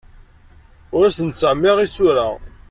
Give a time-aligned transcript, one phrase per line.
[0.97, 2.27] Ur asen-d-ttɛemmiṛeɣ isura.